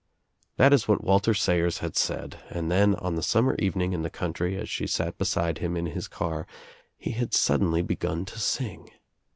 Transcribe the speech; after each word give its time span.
That 0.57 0.73
Is 0.73 0.87
what 0.87 1.03
Walter 1.03 1.35
Sayers 1.35 1.77
had 1.77 1.95
said 1.95 2.39
and 2.49 2.71
then 2.71 2.95
on 2.95 3.13
the 3.13 3.21
summer 3.21 3.53
evening 3.59 3.93
in 3.93 4.01
the 4.01 4.09
country 4.09 4.55
as 4.57 4.67
she 4.67 4.87
sat 4.87 5.15
beside 5.19 5.59
hira 5.59 5.75
in 5.75 5.85
his 5.85 6.07
car 6.07 6.47
he 6.97 7.11
had 7.11 7.35
suddenly 7.35 7.83
begun 7.83 8.25
to 8.25 8.39
sing. 8.39 8.89